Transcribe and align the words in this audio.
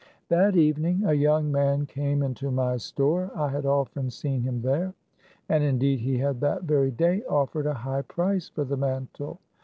That 0.29 0.55
evening 0.55 1.03
a 1.05 1.13
young 1.13 1.51
man 1.51 1.85
came 1.85 2.23
into 2.23 2.49
my 2.49 2.77
store 2.77 3.29
I 3.35 3.49
had 3.49 3.67
often 3.67 4.09
seen 4.09 4.41
him 4.41 4.63
there, 4.63 4.95
and, 5.47 5.63
indeed, 5.63 5.99
he 5.99 6.17
had 6.17 6.39
that 6.41 6.63
very 6.63 6.89
day 6.89 7.21
offered 7.29 7.67
a 7.67 7.75
high 7.75 8.01
price 8.01 8.49
for 8.49 8.63
the 8.63 8.77
man 8.77 9.09
tle. 9.13 9.37